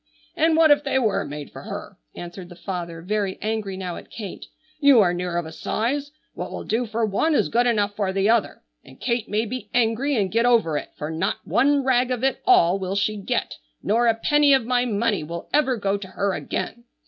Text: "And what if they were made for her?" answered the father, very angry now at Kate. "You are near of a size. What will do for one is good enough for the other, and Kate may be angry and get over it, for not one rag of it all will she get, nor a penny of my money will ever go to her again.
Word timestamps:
"And 0.35 0.57
what 0.57 0.71
if 0.71 0.83
they 0.83 0.97
were 0.97 1.23
made 1.25 1.51
for 1.51 1.61
her?" 1.61 1.95
answered 2.15 2.49
the 2.49 2.55
father, 2.55 3.03
very 3.03 3.37
angry 3.39 3.77
now 3.77 3.97
at 3.97 4.09
Kate. 4.09 4.47
"You 4.79 4.99
are 4.99 5.13
near 5.13 5.37
of 5.37 5.45
a 5.45 5.51
size. 5.51 6.09
What 6.33 6.51
will 6.51 6.63
do 6.63 6.87
for 6.87 7.05
one 7.05 7.35
is 7.35 7.49
good 7.49 7.67
enough 7.67 7.95
for 7.95 8.11
the 8.11 8.27
other, 8.27 8.63
and 8.83 8.99
Kate 8.99 9.29
may 9.29 9.45
be 9.45 9.69
angry 9.75 10.15
and 10.15 10.31
get 10.31 10.47
over 10.47 10.75
it, 10.75 10.89
for 10.97 11.11
not 11.11 11.37
one 11.45 11.83
rag 11.83 12.09
of 12.09 12.23
it 12.23 12.41
all 12.47 12.79
will 12.79 12.95
she 12.95 13.15
get, 13.15 13.59
nor 13.83 14.07
a 14.07 14.15
penny 14.15 14.55
of 14.55 14.65
my 14.65 14.85
money 14.85 15.21
will 15.23 15.47
ever 15.53 15.77
go 15.77 15.97
to 15.97 16.07
her 16.07 16.33
again. 16.33 16.83